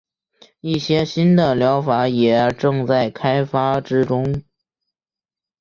[0.61, 4.41] 一些新的疗法也正在开发之中。